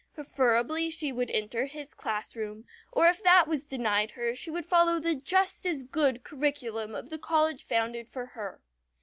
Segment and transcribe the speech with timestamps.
[0.15, 4.97] Preferably she would enter his classroom, or if that was denied her, she would follow
[4.99, 8.59] the "just as good" curriculum of the college founded for her.